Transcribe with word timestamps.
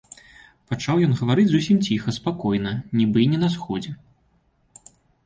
Пачаў 0.69 1.01
ён 1.07 1.11
гаварыць 1.19 1.51
зусім 1.51 1.77
ціха, 1.87 2.09
спакойна, 2.17 2.73
нібы 3.01 3.19
і 3.25 3.27
не 3.35 3.39
на 3.43 3.49
сходзе. 3.57 3.91